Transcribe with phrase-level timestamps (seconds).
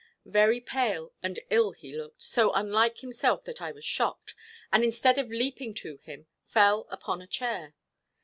[0.25, 4.33] Very pale and ill he looked, so unlike himself that I was shocked,
[4.73, 7.75] and instead of leaping to him, fell upon a chair.